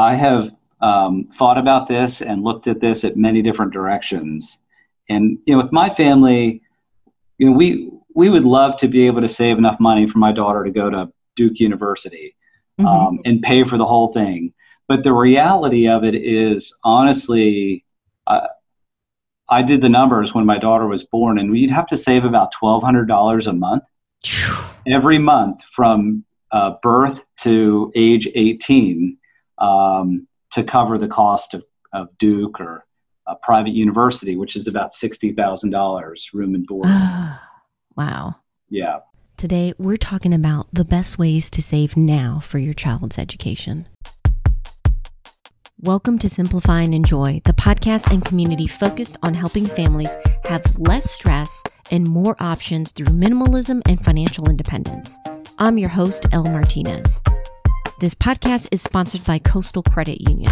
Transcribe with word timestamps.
I 0.00 0.14
have 0.14 0.50
um, 0.80 1.28
thought 1.34 1.58
about 1.58 1.86
this 1.86 2.22
and 2.22 2.42
looked 2.42 2.66
at 2.66 2.80
this 2.80 3.04
at 3.04 3.16
many 3.16 3.42
different 3.42 3.72
directions. 3.72 4.58
And 5.10 5.38
you 5.44 5.54
know, 5.54 5.62
with 5.62 5.72
my 5.72 5.90
family, 5.90 6.62
you 7.38 7.50
know, 7.50 7.56
we 7.56 7.90
we 8.14 8.30
would 8.30 8.44
love 8.44 8.78
to 8.78 8.88
be 8.88 9.06
able 9.06 9.20
to 9.20 9.28
save 9.28 9.58
enough 9.58 9.78
money 9.78 10.06
for 10.06 10.18
my 10.18 10.32
daughter 10.32 10.64
to 10.64 10.70
go 10.70 10.88
to 10.88 11.12
Duke 11.36 11.60
University 11.60 12.34
mm-hmm. 12.80 12.86
um, 12.86 13.20
and 13.26 13.42
pay 13.42 13.62
for 13.64 13.76
the 13.76 13.84
whole 13.84 14.12
thing. 14.12 14.54
But 14.88 15.04
the 15.04 15.12
reality 15.12 15.86
of 15.86 16.02
it 16.02 16.14
is, 16.14 16.76
honestly, 16.82 17.84
uh, 18.26 18.48
I 19.48 19.62
did 19.62 19.82
the 19.82 19.88
numbers 19.88 20.34
when 20.34 20.46
my 20.46 20.58
daughter 20.58 20.86
was 20.86 21.04
born, 21.04 21.38
and 21.38 21.50
we'd 21.50 21.70
have 21.70 21.86
to 21.88 21.96
save 21.96 22.24
about 22.24 22.52
twelve 22.52 22.82
hundred 22.82 23.06
dollars 23.06 23.46
a 23.48 23.52
month 23.52 23.82
every 24.86 25.18
month 25.18 25.62
from 25.72 26.24
uh, 26.52 26.76
birth 26.82 27.22
to 27.40 27.92
age 27.94 28.28
eighteen 28.34 29.18
um, 29.60 30.26
to 30.52 30.64
cover 30.64 30.98
the 30.98 31.08
cost 31.08 31.54
of, 31.54 31.64
of 31.92 32.08
Duke 32.18 32.60
or 32.60 32.86
a 33.26 33.36
private 33.36 33.72
university, 33.74 34.36
which 34.36 34.56
is 34.56 34.66
about 34.66 34.92
sixty 34.92 35.32
thousand 35.32 35.70
dollars 35.70 36.30
room 36.32 36.54
and 36.54 36.66
board. 36.66 36.88
wow. 37.96 38.36
Yeah. 38.68 39.00
Today, 39.36 39.72
we're 39.78 39.96
talking 39.96 40.34
about 40.34 40.66
the 40.72 40.84
best 40.84 41.18
ways 41.18 41.48
to 41.50 41.62
save 41.62 41.96
now 41.96 42.40
for 42.40 42.58
your 42.58 42.74
child's 42.74 43.18
education. 43.18 43.88
Welcome 45.82 46.18
to 46.18 46.28
Simplify 46.28 46.82
and 46.82 46.94
Enjoy, 46.94 47.40
the 47.46 47.54
podcast 47.54 48.12
and 48.12 48.22
community 48.22 48.66
focused 48.66 49.16
on 49.22 49.32
helping 49.32 49.64
families 49.64 50.14
have 50.44 50.62
less 50.78 51.10
stress 51.10 51.62
and 51.90 52.06
more 52.06 52.36
options 52.38 52.92
through 52.92 53.06
minimalism 53.06 53.80
and 53.88 54.04
financial 54.04 54.50
independence. 54.50 55.16
I'm 55.58 55.78
your 55.78 55.88
host, 55.88 56.26
Elle 56.32 56.50
Martinez. 56.50 57.22
This 58.00 58.14
podcast 58.14 58.68
is 58.72 58.80
sponsored 58.80 59.26
by 59.26 59.38
Coastal 59.40 59.82
Credit 59.82 60.26
Union. 60.26 60.50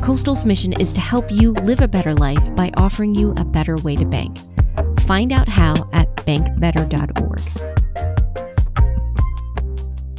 Coastal's 0.00 0.46
mission 0.46 0.72
is 0.72 0.90
to 0.94 1.02
help 1.02 1.30
you 1.30 1.52
live 1.52 1.82
a 1.82 1.86
better 1.86 2.14
life 2.14 2.56
by 2.56 2.70
offering 2.78 3.14
you 3.14 3.32
a 3.32 3.44
better 3.44 3.76
way 3.84 3.94
to 3.94 4.06
bank. 4.06 4.38
Find 5.00 5.32
out 5.32 5.48
how 5.48 5.74
at 5.92 6.16
bankbetter.org. 6.24 7.40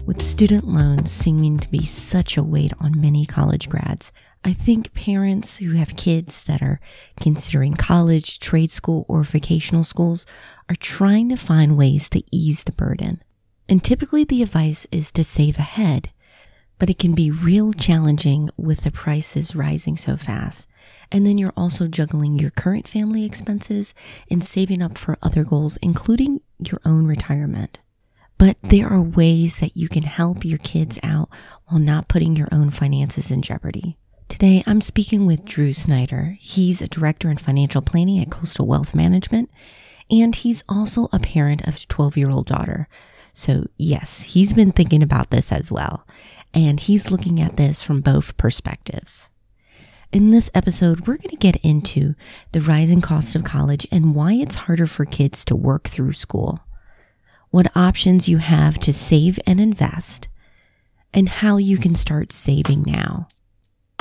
With 0.05 0.21
student 0.21 0.67
loans 0.67 1.11
seeming 1.11 1.57
to 1.57 1.67
be 1.71 1.85
such 1.85 2.37
a 2.37 2.43
weight 2.43 2.73
on 2.79 3.01
many 3.01 3.25
college 3.25 3.67
grads, 3.67 4.11
I 4.45 4.53
think 4.53 4.93
parents 4.93 5.57
who 5.57 5.71
have 5.71 5.97
kids 5.97 6.43
that 6.43 6.61
are 6.61 6.79
considering 7.19 7.73
college, 7.73 8.37
trade 8.37 8.69
school, 8.69 9.07
or 9.09 9.23
vocational 9.23 9.83
schools 9.83 10.27
are 10.69 10.75
trying 10.75 11.29
to 11.29 11.35
find 11.35 11.75
ways 11.75 12.11
to 12.11 12.21
ease 12.31 12.63
the 12.63 12.73
burden. 12.73 13.23
And 13.67 13.83
typically 13.83 14.23
the 14.23 14.43
advice 14.43 14.85
is 14.91 15.11
to 15.13 15.23
save 15.23 15.57
ahead, 15.57 16.11
but 16.79 16.89
it 16.89 16.99
can 16.99 17.13
be 17.13 17.31
real 17.31 17.73
challenging 17.73 18.49
with 18.57 18.81
the 18.81 18.91
prices 18.91 19.55
rising 19.55 19.97
so 19.97 20.17
fast. 20.17 20.69
And 21.11 21.25
then 21.25 21.37
you're 21.37 21.53
also 21.55 21.87
juggling 21.87 22.39
your 22.39 22.49
current 22.49 22.87
family 22.87 23.25
expenses 23.25 23.93
and 24.29 24.43
saving 24.43 24.81
up 24.81 24.97
for 24.97 25.17
other 25.21 25.43
goals, 25.43 25.77
including 25.77 26.41
your 26.59 26.79
own 26.85 27.05
retirement. 27.05 27.79
But 28.37 28.57
there 28.61 28.87
are 28.87 29.01
ways 29.01 29.59
that 29.59 29.77
you 29.77 29.87
can 29.87 30.03
help 30.03 30.43
your 30.43 30.57
kids 30.57 30.99
out 31.03 31.29
while 31.67 31.79
not 31.79 32.07
putting 32.07 32.35
your 32.35 32.49
own 32.51 32.71
finances 32.71 33.31
in 33.31 33.41
jeopardy. 33.41 33.97
Today, 34.27 34.63
I'm 34.65 34.81
speaking 34.81 35.25
with 35.25 35.45
Drew 35.45 35.73
Snyder. 35.73 36.37
He's 36.39 36.81
a 36.81 36.87
director 36.87 37.29
in 37.29 37.37
financial 37.37 37.81
planning 37.81 38.19
at 38.19 38.31
Coastal 38.31 38.65
Wealth 38.65 38.95
Management, 38.95 39.51
and 40.09 40.33
he's 40.33 40.63
also 40.67 41.07
a 41.13 41.19
parent 41.19 41.67
of 41.67 41.75
a 41.75 41.85
12 41.87 42.17
year 42.17 42.31
old 42.31 42.47
daughter. 42.47 42.87
So, 43.33 43.67
yes, 43.77 44.23
he's 44.23 44.53
been 44.53 44.71
thinking 44.71 45.03
about 45.03 45.29
this 45.29 45.51
as 45.51 45.71
well, 45.71 46.07
and 46.53 46.79
he's 46.79 47.11
looking 47.11 47.41
at 47.41 47.57
this 47.57 47.81
from 47.81 48.01
both 48.01 48.37
perspectives. 48.37 49.29
In 50.11 50.29
this 50.29 50.51
episode, 50.53 51.01
we're 51.01 51.17
going 51.17 51.29
to 51.29 51.35
get 51.37 51.55
into 51.65 52.13
the 52.51 52.61
rising 52.61 53.01
cost 53.01 53.35
of 53.35 53.43
college 53.43 53.87
and 53.91 54.13
why 54.13 54.33
it's 54.33 54.55
harder 54.55 54.85
for 54.85 55.05
kids 55.05 55.43
to 55.45 55.55
work 55.55 55.87
through 55.87 56.13
school, 56.13 56.59
what 57.49 57.75
options 57.75 58.29
you 58.29 58.37
have 58.37 58.77
to 58.79 58.93
save 58.93 59.39
and 59.47 59.59
invest, 59.59 60.27
and 61.15 61.29
how 61.29 61.57
you 61.57 61.77
can 61.77 61.95
start 61.95 62.31
saving 62.31 62.83
now. 62.83 63.27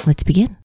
Let's 0.07 0.23
begin. 0.23 0.59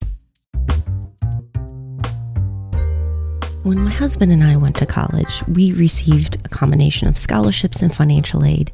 When 3.63 3.79
my 3.79 3.91
husband 3.91 4.31
and 4.31 4.43
I 4.43 4.55
went 4.57 4.77
to 4.77 4.85
college, 4.85 5.43
we 5.47 5.73
received 5.73 6.37
a 6.45 6.49
combination 6.49 7.07
of 7.07 7.17
scholarships 7.17 7.81
and 7.81 7.93
financial 7.93 8.43
aid, 8.43 8.71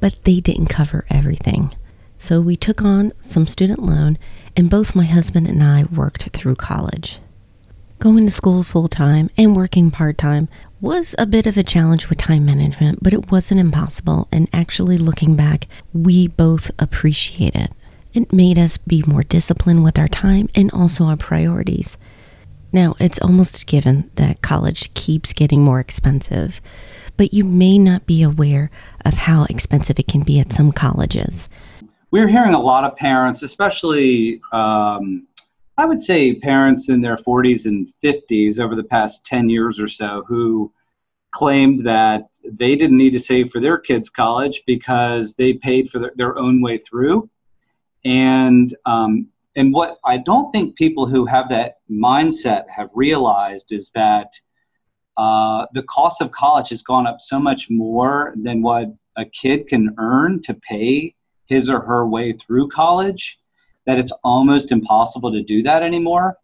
but 0.00 0.24
they 0.24 0.40
didn't 0.40 0.66
cover 0.66 1.04
everything. 1.10 1.70
So 2.20 2.42
we 2.42 2.54
took 2.54 2.82
on 2.82 3.12
some 3.22 3.46
student 3.46 3.78
loan, 3.78 4.18
and 4.54 4.68
both 4.68 4.94
my 4.94 5.06
husband 5.06 5.46
and 5.48 5.62
I 5.62 5.84
worked 5.84 6.24
through 6.28 6.56
college. 6.56 7.18
Going 7.98 8.26
to 8.26 8.30
school 8.30 8.62
full 8.62 8.88
time 8.88 9.30
and 9.38 9.56
working 9.56 9.90
part 9.90 10.18
time 10.18 10.48
was 10.82 11.14
a 11.18 11.24
bit 11.24 11.46
of 11.46 11.56
a 11.56 11.62
challenge 11.62 12.10
with 12.10 12.18
time 12.18 12.44
management, 12.44 13.02
but 13.02 13.14
it 13.14 13.32
wasn't 13.32 13.60
impossible. 13.60 14.28
And 14.30 14.50
actually, 14.52 14.98
looking 14.98 15.34
back, 15.34 15.66
we 15.94 16.28
both 16.28 16.70
appreciate 16.78 17.54
it. 17.56 17.70
It 18.12 18.34
made 18.34 18.58
us 18.58 18.76
be 18.76 19.02
more 19.06 19.22
disciplined 19.22 19.82
with 19.82 19.98
our 19.98 20.06
time 20.06 20.50
and 20.54 20.70
also 20.74 21.06
our 21.06 21.16
priorities. 21.16 21.96
Now, 22.70 22.96
it's 23.00 23.20
almost 23.20 23.66
given 23.66 24.10
that 24.16 24.42
college 24.42 24.92
keeps 24.92 25.32
getting 25.32 25.62
more 25.62 25.80
expensive, 25.80 26.60
but 27.16 27.32
you 27.32 27.44
may 27.44 27.78
not 27.78 28.06
be 28.06 28.22
aware 28.22 28.70
of 29.06 29.14
how 29.14 29.44
expensive 29.44 29.98
it 29.98 30.06
can 30.06 30.20
be 30.20 30.38
at 30.38 30.52
some 30.52 30.70
colleges. 30.70 31.48
We're 32.12 32.26
hearing 32.26 32.54
a 32.54 32.60
lot 32.60 32.82
of 32.82 32.96
parents, 32.96 33.44
especially, 33.44 34.40
um, 34.52 35.28
I 35.78 35.84
would 35.84 36.02
say, 36.02 36.34
parents 36.34 36.88
in 36.88 37.00
their 37.00 37.16
40s 37.16 37.66
and 37.66 37.92
50s 38.02 38.58
over 38.58 38.74
the 38.74 38.82
past 38.82 39.24
10 39.26 39.48
years 39.48 39.78
or 39.78 39.86
so, 39.86 40.24
who 40.26 40.72
claimed 41.30 41.86
that 41.86 42.28
they 42.44 42.74
didn't 42.74 42.96
need 42.96 43.12
to 43.12 43.20
save 43.20 43.52
for 43.52 43.60
their 43.60 43.78
kids' 43.78 44.10
college 44.10 44.62
because 44.66 45.36
they 45.36 45.52
paid 45.54 45.88
for 45.88 46.00
their, 46.00 46.12
their 46.16 46.36
own 46.36 46.60
way 46.60 46.78
through. 46.78 47.30
And 48.04 48.74
um, 48.86 49.28
and 49.54 49.72
what 49.72 49.98
I 50.04 50.16
don't 50.16 50.50
think 50.52 50.76
people 50.76 51.06
who 51.06 51.26
have 51.26 51.48
that 51.50 51.78
mindset 51.90 52.68
have 52.70 52.88
realized 52.92 53.72
is 53.72 53.90
that 53.90 54.32
uh, 55.16 55.66
the 55.74 55.82
cost 55.84 56.20
of 56.20 56.32
college 56.32 56.70
has 56.70 56.82
gone 56.82 57.06
up 57.06 57.20
so 57.20 57.38
much 57.38 57.68
more 57.70 58.34
than 58.36 58.62
what 58.62 58.88
a 59.16 59.24
kid 59.26 59.68
can 59.68 59.94
earn 59.98 60.40
to 60.42 60.54
pay 60.54 61.14
his 61.50 61.68
or 61.68 61.80
her 61.80 62.06
way 62.06 62.32
through 62.32 62.68
college 62.68 63.38
that 63.86 63.98
it's 63.98 64.12
almost 64.24 64.72
impossible 64.72 65.32
to 65.32 65.42
do 65.42 65.62
that 65.64 65.82
anymore. 65.82 66.38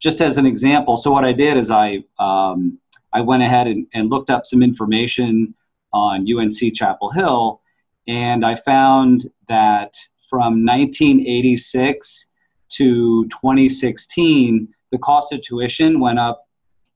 Just 0.00 0.20
as 0.20 0.36
an 0.36 0.44
example, 0.44 0.96
so 0.96 1.10
what 1.10 1.24
I 1.24 1.32
did 1.32 1.56
is 1.56 1.70
I 1.70 2.02
um, 2.18 2.78
I 3.12 3.20
went 3.20 3.42
ahead 3.42 3.66
and, 3.66 3.86
and 3.94 4.10
looked 4.10 4.30
up 4.30 4.44
some 4.44 4.62
information 4.62 5.54
on 5.92 6.26
UNC 6.30 6.74
Chapel 6.74 7.10
Hill, 7.10 7.60
and 8.06 8.44
I 8.44 8.56
found 8.56 9.30
that 9.48 9.96
from 10.28 10.64
1986 10.64 12.28
to 12.70 13.28
2016, 13.28 14.68
the 14.90 14.98
cost 14.98 15.32
of 15.32 15.42
tuition 15.42 16.00
went 16.00 16.18
up 16.18 16.48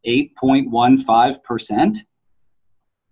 8.15%. 0.07 1.99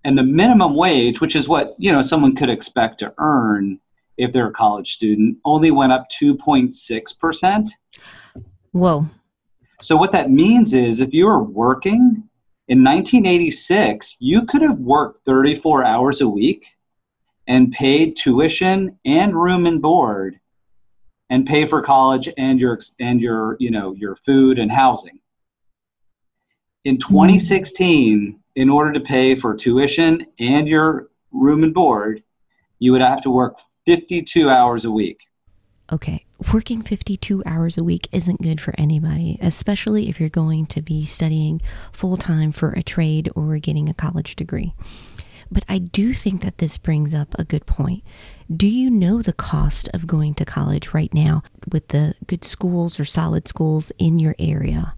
And 0.04 0.18
the 0.18 0.22
minimum 0.22 0.74
wage, 0.74 1.20
which 1.20 1.36
is 1.36 1.48
what, 1.48 1.74
you 1.78 1.92
know, 1.92 2.02
someone 2.02 2.34
could 2.34 2.50
expect 2.50 2.98
to 3.00 3.14
earn 3.18 3.80
if 4.16 4.32
they're 4.32 4.48
a 4.48 4.52
college 4.52 4.94
student, 4.94 5.38
only 5.44 5.70
went 5.70 5.92
up 5.92 6.06
2.6%. 6.10 7.70
Whoa. 8.72 9.06
So 9.80 9.96
what 9.96 10.12
that 10.12 10.30
means 10.30 10.74
is 10.74 11.00
if 11.00 11.12
you 11.12 11.26
were 11.26 11.42
working 11.42 12.28
in 12.68 12.84
1986, 12.84 14.16
you 14.20 14.46
could 14.46 14.62
have 14.62 14.78
worked 14.78 15.24
34 15.26 15.84
hours 15.84 16.20
a 16.20 16.28
week 16.28 16.66
and 17.46 17.72
paid 17.72 18.16
tuition 18.16 18.98
and 19.04 19.34
room 19.34 19.66
and 19.66 19.82
board 19.82 20.38
and 21.30 21.46
pay 21.46 21.66
for 21.66 21.82
college 21.82 22.28
and 22.36 22.60
your 22.60 22.78
and 23.00 23.20
your 23.20 23.56
you 23.58 23.70
know 23.70 23.94
your 23.94 24.16
food 24.16 24.58
and 24.58 24.70
housing 24.70 25.18
in 26.84 26.96
mm-hmm. 26.96 27.14
2016 27.14 28.38
in 28.54 28.70
order 28.70 28.92
to 28.92 29.00
pay 29.00 29.34
for 29.34 29.56
tuition 29.56 30.26
and 30.38 30.68
your 30.68 31.08
room 31.32 31.64
and 31.64 31.74
board 31.74 32.22
you 32.78 32.92
would 32.92 33.00
have 33.00 33.22
to 33.22 33.30
work 33.30 33.58
52 33.86 34.48
hours 34.48 34.84
a 34.84 34.90
week 34.90 35.18
okay 35.92 36.24
working 36.52 36.82
52 36.82 37.42
hours 37.44 37.76
a 37.76 37.84
week 37.84 38.08
isn't 38.12 38.42
good 38.42 38.60
for 38.60 38.74
anybody 38.78 39.38
especially 39.40 40.08
if 40.08 40.20
you're 40.20 40.28
going 40.28 40.66
to 40.66 40.80
be 40.80 41.04
studying 41.04 41.60
full 41.92 42.16
time 42.16 42.52
for 42.52 42.70
a 42.72 42.82
trade 42.82 43.30
or 43.34 43.58
getting 43.58 43.88
a 43.88 43.94
college 43.94 44.36
degree 44.36 44.74
but 45.52 45.64
I 45.68 45.78
do 45.78 46.14
think 46.14 46.40
that 46.40 46.58
this 46.58 46.78
brings 46.78 47.12
up 47.12 47.34
a 47.38 47.44
good 47.44 47.66
point. 47.66 48.08
Do 48.54 48.66
you 48.66 48.88
know 48.88 49.20
the 49.20 49.34
cost 49.34 49.88
of 49.92 50.06
going 50.06 50.32
to 50.34 50.46
college 50.46 50.94
right 50.94 51.12
now 51.12 51.42
with 51.70 51.88
the 51.88 52.14
good 52.26 52.42
schools 52.42 52.98
or 52.98 53.04
solid 53.04 53.46
schools 53.46 53.92
in 53.98 54.18
your 54.18 54.34
area? 54.38 54.94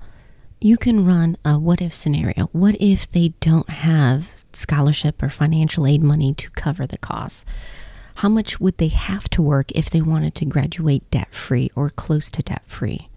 You 0.61 0.77
can 0.77 1.05
run 1.05 1.37
a 1.45 1.59
what 1.59 1.83
if 1.83 1.93
scenario. 1.93 2.47
What 2.53 2.77
if 2.81 3.11
they 3.11 3.35
don't 3.41 3.69
have 3.69 4.27
scholarship 4.53 5.23
or 5.23 5.29
financial 5.29 5.87
aid 5.87 6.05
money 6.05 6.33
to 6.35 6.51
cover 6.53 6.87
the 6.87 6.99
costs? 6.99 7.45
How 8.17 8.29
much 8.29 8.61
would 8.61 8.79
they 8.79 8.89
have 8.89 9.29
to 9.31 9.43
work 9.43 9.71
if 9.73 9.91
they 9.91 10.01
wanted 10.01 10.35
to 10.37 10.45
graduate 10.45 11.11
debt 11.11 11.35
free 11.35 11.71
or 11.75 11.91
close 11.91 12.31
to 12.31 12.43
debt 12.43 12.65
free? 12.67 13.09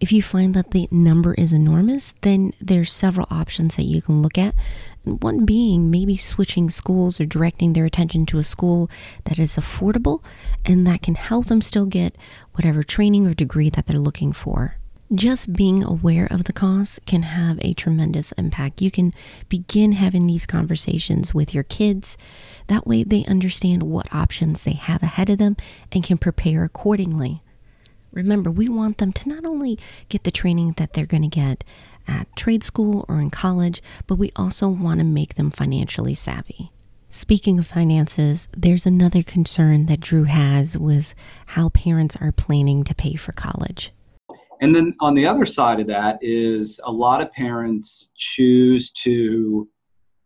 If 0.00 0.12
you 0.12 0.20
find 0.20 0.52
that 0.54 0.72
the 0.72 0.86
number 0.90 1.32
is 1.34 1.52
enormous, 1.52 2.12
then 2.20 2.52
there's 2.60 2.92
several 2.92 3.26
options 3.30 3.76
that 3.76 3.84
you 3.84 4.02
can 4.02 4.20
look 4.20 4.36
at. 4.36 4.54
One 5.04 5.46
being 5.46 5.90
maybe 5.90 6.16
switching 6.16 6.68
schools 6.68 7.20
or 7.20 7.24
directing 7.24 7.72
their 7.72 7.86
attention 7.86 8.26
to 8.26 8.38
a 8.38 8.42
school 8.42 8.90
that 9.24 9.38
is 9.38 9.56
affordable 9.56 10.22
and 10.66 10.86
that 10.86 11.00
can 11.02 11.14
help 11.14 11.46
them 11.46 11.62
still 11.62 11.86
get 11.86 12.18
whatever 12.52 12.82
training 12.82 13.26
or 13.26 13.34
degree 13.34 13.70
that 13.70 13.86
they're 13.86 13.98
looking 13.98 14.32
for. 14.32 14.76
Just 15.12 15.54
being 15.54 15.84
aware 15.84 16.26
of 16.30 16.44
the 16.44 16.52
cost 16.52 17.04
can 17.04 17.22
have 17.22 17.58
a 17.60 17.74
tremendous 17.74 18.32
impact. 18.32 18.80
You 18.80 18.90
can 18.90 19.12
begin 19.50 19.92
having 19.92 20.26
these 20.26 20.46
conversations 20.46 21.34
with 21.34 21.54
your 21.54 21.62
kids. 21.62 22.16
That 22.68 22.86
way, 22.86 23.04
they 23.04 23.22
understand 23.28 23.82
what 23.82 24.12
options 24.14 24.64
they 24.64 24.72
have 24.72 25.02
ahead 25.02 25.28
of 25.28 25.38
them 25.38 25.56
and 25.92 26.02
can 26.02 26.16
prepare 26.16 26.64
accordingly. 26.64 27.42
Remember, 28.12 28.50
we 28.50 28.68
want 28.68 28.98
them 28.98 29.12
to 29.12 29.28
not 29.28 29.44
only 29.44 29.78
get 30.08 30.24
the 30.24 30.30
training 30.30 30.72
that 30.78 30.94
they're 30.94 31.04
going 31.04 31.22
to 31.22 31.28
get 31.28 31.64
at 32.08 32.34
trade 32.34 32.64
school 32.64 33.04
or 33.08 33.20
in 33.20 33.30
college, 33.30 33.82
but 34.06 34.16
we 34.16 34.32
also 34.36 34.68
want 34.68 35.00
to 35.00 35.04
make 35.04 35.34
them 35.34 35.50
financially 35.50 36.14
savvy. 36.14 36.70
Speaking 37.10 37.58
of 37.58 37.66
finances, 37.66 38.48
there's 38.56 38.86
another 38.86 39.22
concern 39.22 39.86
that 39.86 40.00
Drew 40.00 40.24
has 40.24 40.78
with 40.78 41.14
how 41.48 41.68
parents 41.68 42.16
are 42.16 42.32
planning 42.32 42.82
to 42.84 42.94
pay 42.94 43.14
for 43.14 43.32
college. 43.32 43.92
And 44.64 44.74
then 44.74 44.96
on 45.00 45.12
the 45.12 45.26
other 45.26 45.44
side 45.44 45.78
of 45.78 45.86
that 45.88 46.18
is 46.22 46.80
a 46.84 46.90
lot 46.90 47.20
of 47.20 47.30
parents 47.32 48.14
choose 48.16 48.90
to 48.92 49.68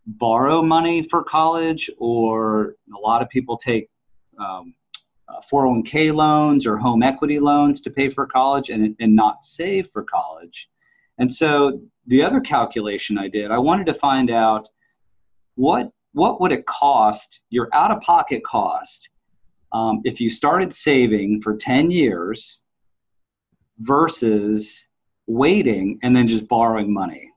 borrow 0.06 0.62
money 0.62 1.02
for 1.02 1.24
college, 1.24 1.90
or 1.98 2.76
a 2.96 3.00
lot 3.00 3.20
of 3.20 3.28
people 3.28 3.56
take 3.56 3.90
um, 4.38 4.76
uh, 5.28 5.40
401k 5.52 6.14
loans 6.14 6.68
or 6.68 6.76
home 6.76 7.02
equity 7.02 7.40
loans 7.40 7.80
to 7.80 7.90
pay 7.90 8.08
for 8.08 8.28
college 8.28 8.70
and, 8.70 8.94
and 9.00 9.16
not 9.16 9.44
save 9.44 9.90
for 9.92 10.04
college. 10.04 10.70
And 11.18 11.32
so 11.32 11.80
the 12.06 12.22
other 12.22 12.38
calculation 12.38 13.18
I 13.18 13.26
did, 13.26 13.50
I 13.50 13.58
wanted 13.58 13.86
to 13.86 13.94
find 13.94 14.30
out 14.30 14.68
what 15.56 15.90
what 16.12 16.40
would 16.40 16.52
it 16.52 16.64
cost 16.64 17.42
your 17.50 17.68
out 17.72 17.90
of 17.90 18.00
pocket 18.02 18.44
cost 18.44 19.10
um, 19.72 20.00
if 20.04 20.20
you 20.20 20.30
started 20.30 20.72
saving 20.72 21.42
for 21.42 21.56
10 21.56 21.90
years 21.90 22.62
versus 23.78 24.88
waiting 25.26 25.98
and 26.02 26.16
then 26.16 26.26
just 26.26 26.48
borrowing 26.48 26.92
money. 26.92 27.30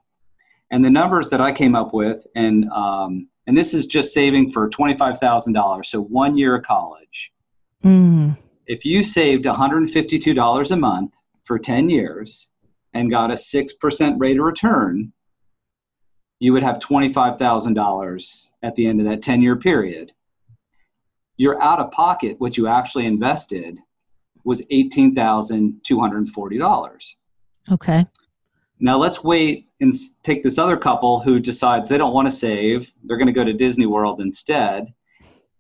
And 0.71 0.83
the 0.85 0.89
numbers 0.89 1.29
that 1.29 1.41
I 1.41 1.51
came 1.51 1.75
up 1.75 1.93
with, 1.93 2.25
and 2.35 2.69
um, 2.69 3.27
and 3.45 3.57
this 3.57 3.73
is 3.73 3.85
just 3.85 4.13
saving 4.13 4.51
for 4.51 4.69
twenty 4.69 4.97
five 4.97 5.19
thousand 5.19 5.53
dollars, 5.53 5.89
so 5.89 6.01
one 6.01 6.37
year 6.37 6.55
of 6.55 6.63
college. 6.63 7.33
Mm. 7.83 8.37
If 8.67 8.85
you 8.85 9.03
saved 9.03 9.45
one 9.45 9.55
hundred 9.55 9.77
and 9.79 9.91
fifty 9.91 10.17
two 10.17 10.33
dollars 10.33 10.71
a 10.71 10.77
month 10.77 11.13
for 11.43 11.59
ten 11.59 11.89
years 11.89 12.51
and 12.93 13.11
got 13.11 13.31
a 13.31 13.37
six 13.37 13.73
percent 13.73 14.17
rate 14.19 14.37
of 14.37 14.45
return, 14.45 15.11
you 16.39 16.53
would 16.53 16.63
have 16.63 16.79
twenty 16.79 17.11
five 17.11 17.37
thousand 17.37 17.73
dollars 17.73 18.51
at 18.63 18.75
the 18.75 18.87
end 18.87 19.01
of 19.01 19.07
that 19.07 19.21
ten 19.21 19.41
year 19.41 19.57
period. 19.57 20.13
You're 21.35 21.61
out 21.61 21.79
of 21.79 21.91
pocket, 21.91 22.35
what 22.39 22.55
you 22.55 22.67
actually 22.67 23.07
invested, 23.07 23.79
was 24.43 24.61
$18,240. 24.71 27.13
Okay. 27.71 28.05
Now 28.79 28.97
let's 28.97 29.23
wait 29.23 29.67
and 29.79 29.93
take 30.23 30.41
this 30.43 30.57
other 30.57 30.75
couple 30.75 31.19
who 31.19 31.39
decides 31.39 31.87
they 31.87 31.99
don't 31.99 32.13
want 32.13 32.27
to 32.29 32.35
save. 32.35 32.91
They're 33.03 33.17
going 33.17 33.27
to 33.27 33.33
go 33.33 33.43
to 33.43 33.53
Disney 33.53 33.85
World 33.85 34.21
instead. 34.21 34.91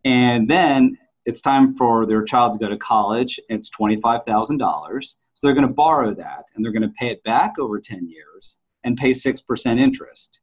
And 0.03 0.49
then 0.49 0.97
it's 1.25 1.41
time 1.41 1.75
for 1.75 2.07
their 2.07 2.23
child 2.23 2.53
to 2.53 2.59
go 2.65 2.69
to 2.69 2.77
college. 2.77 3.39
It's 3.49 3.69
$25,000. 3.69 5.15
So 5.33 5.47
they're 5.47 5.53
going 5.53 5.67
to 5.67 5.73
borrow 5.73 6.15
that 6.15 6.45
and 6.55 6.65
they're 6.65 6.71
going 6.71 6.81
to 6.81 6.89
pay 6.89 7.11
it 7.11 7.23
back 7.23 7.59
over 7.59 7.79
10 7.79 8.07
years 8.07 8.57
and 8.83 8.97
pay 8.97 9.11
6% 9.11 9.79
interest. 9.79 10.39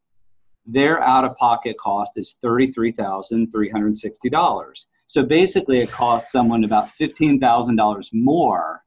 Their 0.64 1.02
out 1.02 1.24
of 1.24 1.36
pocket 1.36 1.76
cost 1.78 2.12
is 2.16 2.36
$33,360. 2.44 4.86
So 5.08 5.22
basically, 5.22 5.78
it 5.78 5.90
costs 5.90 6.30
someone 6.30 6.64
about 6.64 6.88
$15,000 6.88 8.08
more 8.12 8.84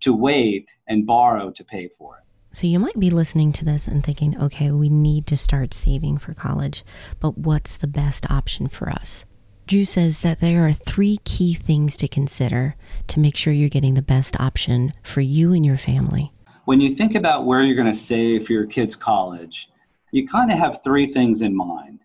to 0.00 0.14
wait 0.14 0.70
and 0.88 1.06
borrow 1.06 1.50
to 1.50 1.62
pay 1.62 1.90
for 1.98 2.16
it. 2.16 2.24
So 2.56 2.66
you 2.66 2.78
might 2.78 2.98
be 2.98 3.10
listening 3.10 3.52
to 3.52 3.66
this 3.66 3.86
and 3.86 4.02
thinking, 4.02 4.40
okay, 4.40 4.70
we 4.70 4.88
need 4.88 5.26
to 5.26 5.36
start 5.36 5.74
saving 5.74 6.16
for 6.16 6.32
college, 6.32 6.82
but 7.20 7.36
what's 7.36 7.76
the 7.76 7.86
best 7.86 8.30
option 8.30 8.68
for 8.68 8.88
us? 8.88 9.26
Drew 9.66 9.84
says 9.84 10.22
that 10.22 10.40
there 10.40 10.66
are 10.66 10.72
three 10.72 11.18
key 11.26 11.52
things 11.52 11.98
to 11.98 12.08
consider 12.08 12.74
to 13.08 13.20
make 13.20 13.36
sure 13.36 13.52
you're 13.52 13.68
getting 13.68 13.92
the 13.92 14.02
best 14.02 14.40
option 14.40 14.94
for 15.02 15.20
you 15.20 15.52
and 15.52 15.64
your 15.64 15.76
family. 15.76 16.32
When 16.64 16.80
you 16.80 16.94
think 16.94 17.14
about 17.14 17.44
where 17.44 17.62
you're 17.62 17.76
going 17.76 17.92
to 17.92 17.98
save 17.98 18.46
for 18.46 18.54
your 18.54 18.66
kids' 18.66 18.96
college, 18.96 19.68
you 20.10 20.26
kind 20.26 20.50
of 20.50 20.56
have 20.56 20.82
three 20.82 21.06
things 21.06 21.42
in 21.42 21.54
mind. 21.54 22.00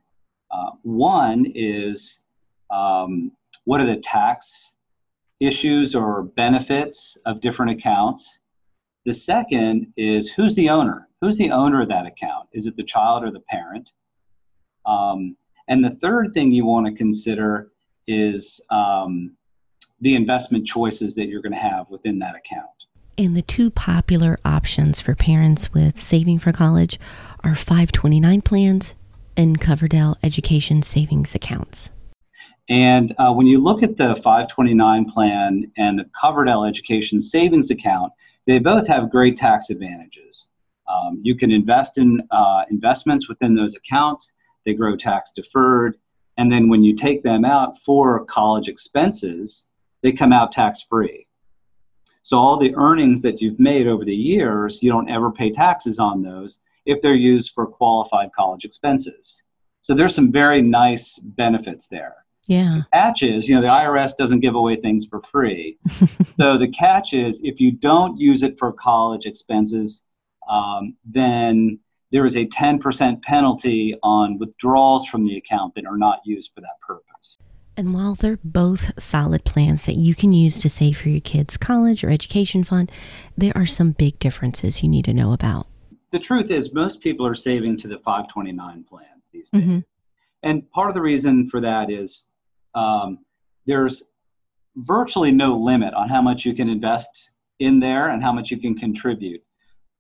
Uh, 0.52 0.72
one 0.84 1.46
is 1.56 2.26
um, 2.70 3.32
what 3.66 3.82
are 3.82 3.86
the 3.86 3.98
tax 3.98 4.76
issues 5.40 5.96
or 5.96 6.24
benefits 6.24 7.18
of 7.26 7.42
different 7.42 7.72
accounts. 7.72 8.40
The 9.06 9.14
second 9.14 9.94
is 9.98 10.32
who's 10.32 10.56
the 10.56 10.70
owner? 10.70 11.08
Who's 11.22 11.38
the 11.38 11.52
owner 11.52 11.82
of 11.82 11.90
that 11.90 12.06
account? 12.06 12.50
Is 12.54 12.68
it 12.68 12.76
the 12.76 12.84
child 12.84 13.24
or 13.24 13.32
the 13.32 13.42
parent? 13.42 13.92
Um, 14.86 15.36
and 15.68 15.84
the 15.84 15.92
third 15.92 16.34
thing 16.34 16.52
you 16.52 16.66
want 16.66 16.88
to 16.88 16.94
consider 16.94 17.72
is 18.08 18.62
um, 18.70 19.36
the 20.00 20.16
investment 20.16 20.68
choices 20.68 21.16
that 21.16 21.28
you're 21.28 21.42
going 21.42 21.54
to 21.54 21.58
have 21.58 21.90
within 21.90 22.20
that 22.20 22.36
account. 22.36 22.70
And 23.18 23.36
the 23.36 23.42
two 23.42 23.72
popular 23.72 24.38
options 24.44 25.02
for 25.02 25.16
parents 25.16 25.74
with 25.74 25.98
saving 25.98 26.40
for 26.40 26.52
college 26.52 27.00
are 27.44 27.56
529 27.56 28.42
plans 28.42 28.96
and 29.38 29.60
Coverdell 29.60 30.18
Education 30.22 30.82
Savings 30.82 31.34
Accounts. 31.34 31.90
And 32.70 33.14
uh, 33.18 33.32
when 33.34 33.46
you 33.46 33.60
look 33.62 33.84
at 33.84 33.98
the 33.98 34.16
529 34.16 35.12
plan 35.12 35.72
and 35.78 36.00
the 36.00 36.10
Coverdell 36.22 36.68
Education 36.68 37.22
Savings 37.22 37.70
Account, 37.70 38.12
they 38.48 38.60
both 38.60 38.88
have 38.88 39.12
great 39.12 39.38
tax 39.38 39.70
advantages. 39.70 40.50
Um, 40.88 41.20
you 41.24 41.36
can 41.36 41.52
invest 41.52 41.98
in 41.98 42.22
uh, 42.32 42.64
investments 42.70 43.28
within 43.28 43.56
those 43.56 43.76
accounts, 43.76 44.34
they 44.66 44.74
grow 44.74 44.96
tax 44.96 45.32
deferred. 45.32 45.98
And 46.38 46.52
then 46.52 46.70
when 46.70 46.84
you 46.84 46.96
take 46.96 47.24
them 47.24 47.46
out 47.46 47.80
for 47.80 48.26
college 48.26 48.68
expenses, 48.68 49.68
they 50.04 50.12
come 50.12 50.34
out 50.34 50.52
tax 50.52 50.82
free. 50.82 51.28
So 52.24 52.40
all 52.40 52.58
the 52.58 52.76
earnings 52.76 53.22
that 53.22 53.40
you've 53.42 53.60
made 53.60 53.88
over 53.88 54.04
the 54.04 54.16
years, 54.16 54.82
you 54.82 54.92
don't 54.92 55.10
ever 55.10 55.32
pay 55.32 55.52
taxes 55.52 56.00
on 56.00 56.24
those 56.24 56.60
if 56.86 57.02
they're 57.02 57.14
used 57.14 57.52
for 57.54 57.68
qualified 57.68 58.32
college 58.36 58.66
expenses. 58.66 59.44
So 59.82 59.94
there's 59.94 60.16
some 60.16 60.32
very 60.32 60.62
nice 60.62 61.20
benefits 61.20 61.88
there. 61.88 62.25
Yeah. 62.48 62.82
The 62.82 62.86
catch 62.94 63.24
is, 63.24 63.50
you 63.50 63.56
know, 63.56 63.62
the 63.62 63.68
IRS 63.68 64.16
doesn't 64.18 64.42
give 64.42 64.56
away 64.56 64.76
things 64.76 65.06
for 65.06 65.22
free. 65.24 65.78
so 66.40 66.58
the 66.58 66.68
catch 66.68 67.14
is, 67.14 67.42
if 67.44 67.60
you 67.60 67.72
don't 67.72 68.20
use 68.20 68.44
it 68.44 68.58
for 68.60 68.72
college 68.72 69.26
expenses, 69.26 70.04
um, 70.50 70.96
then 71.06 71.80
there 72.12 72.26
is 72.26 72.38
a 72.38 72.46
10% 72.46 73.22
penalty 73.24 73.96
on 74.04 74.38
withdrawals 74.38 75.08
from 75.08 75.26
the 75.26 75.38
account 75.38 75.74
that 75.76 75.86
are 75.86 75.98
not 75.98 76.20
used 76.24 76.54
for 76.54 76.62
that 76.62 76.80
purpose. 76.86 77.38
And 77.78 77.94
while 77.94 78.16
they're 78.16 78.40
both 78.44 78.98
solid 79.02 79.44
plans 79.44 79.86
that 79.86 79.96
you 79.96 80.16
can 80.16 80.32
use 80.32 80.60
to 80.62 80.70
save 80.70 80.98
for 80.98 81.10
your 81.10 81.20
kids' 81.20 81.58
college 81.58 82.04
or 82.04 82.10
education 82.10 82.64
fund, 82.64 82.92
there 83.38 83.52
are 83.56 83.66
some 83.66 83.92
big 83.92 84.18
differences 84.20 84.82
you 84.82 84.88
need 84.88 85.06
to 85.06 85.14
know 85.14 85.34
about. 85.34 85.68
The 86.12 86.20
truth 86.20 86.52
is, 86.52 86.74
most 86.74 87.02
people 87.02 87.28
are 87.28 87.36
saving 87.36 87.78
to 87.80 87.90
the 87.90 87.98
529 87.98 88.86
plan 88.86 89.06
these 89.34 89.50
days. 89.50 89.62
Mm-hmm. 89.62 89.80
And 90.44 90.72
part 90.72 90.90
of 90.90 90.94
the 90.94 91.02
reason 91.02 91.50
for 91.50 91.60
that 91.60 91.92
is 91.92 92.28
um, 92.76 93.20
there's 93.66 94.04
virtually 94.76 95.32
no 95.32 95.58
limit 95.58 95.94
on 95.94 96.10
how 96.10 96.22
much 96.22 96.46
you 96.46 96.54
can 96.54 96.70
invest 96.70 97.32
in 97.60 97.80
there 97.80 98.10
and 98.10 98.22
how 98.22 98.34
much 98.34 98.52
you 98.52 98.60
can 98.60 98.76
contribute. 98.76 99.42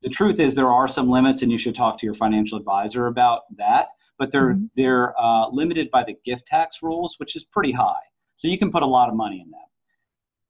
The 0.03 0.09
truth 0.09 0.39
is 0.39 0.53
there 0.53 0.71
are 0.71 0.87
some 0.87 1.09
limits, 1.09 1.41
and 1.41 1.51
you 1.51 1.57
should 1.57 1.75
talk 1.75 1.99
to 1.99 2.05
your 2.05 2.13
financial 2.13 2.57
advisor 2.57 3.07
about 3.07 3.41
that. 3.57 3.87
But 4.19 4.31
they're 4.31 4.53
mm-hmm. 4.53 4.65
they're 4.77 5.19
uh, 5.19 5.49
limited 5.49 5.89
by 5.91 6.03
the 6.03 6.15
gift 6.25 6.47
tax 6.47 6.83
rules, 6.83 7.15
which 7.17 7.35
is 7.35 7.43
pretty 7.43 7.71
high. 7.71 8.03
So 8.35 8.47
you 8.47 8.57
can 8.57 8.71
put 8.71 8.83
a 8.83 8.85
lot 8.85 9.09
of 9.09 9.15
money 9.15 9.41
in 9.43 9.51
that. 9.51 9.69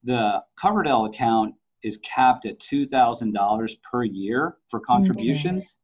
The 0.03 0.44
Coverdell 0.62 1.08
account 1.10 1.55
is 1.84 1.98
capped 1.98 2.46
at 2.46 2.60
two 2.60 2.86
thousand 2.88 3.34
dollars 3.34 3.77
per 3.89 4.03
year 4.03 4.58
for 4.70 4.79
contributions. 4.79 5.65
Okay. 5.65 5.82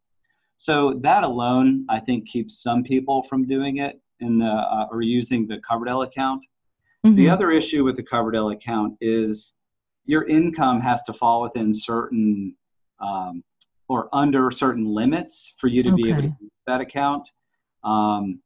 So 0.58 1.00
that 1.02 1.24
alone, 1.24 1.86
I 1.90 2.00
think, 2.00 2.28
keeps 2.28 2.62
some 2.62 2.84
people 2.84 3.24
from 3.24 3.48
doing 3.48 3.78
it 3.78 4.00
in 4.22 4.40
the 4.40 4.46
uh, 4.46 4.88
or 4.92 5.02
using 5.02 5.48
the 5.48 5.58
Coverdell 5.58 6.06
account. 6.06 6.46
Mm-hmm. 7.06 7.16
The 7.16 7.30
other 7.30 7.52
issue 7.52 7.84
with 7.84 7.96
the 7.96 8.04
Coverdell 8.04 8.54
account 8.54 8.96
is 9.02 9.56
your 10.06 10.28
income 10.28 10.82
has 10.82 11.04
to 11.04 11.14
fall 11.14 11.42
within 11.42 11.74
certain 11.74 12.56
um, 13.00 13.44
or 13.90 14.08
under 14.14 14.52
certain 14.52 14.86
limits 14.86 15.54
for 15.58 15.68
you 15.68 15.84
to 15.84 15.90
okay. 15.90 16.02
be 16.02 16.10
able 16.12 16.22
to 16.22 16.28
use 16.28 16.52
that 16.68 16.82
account. 16.82 17.30
Um, 17.84 18.42